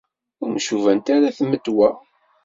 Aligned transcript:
Ur 0.43 0.49
mcubant 0.55 1.07
ara 1.15 1.35
tmetwa. 1.37 1.89